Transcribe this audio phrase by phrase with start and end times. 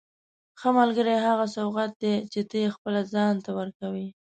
[0.59, 4.07] ښه ملګری هغه سوغات دی چې ته یې خپل ځان ته ورکوې.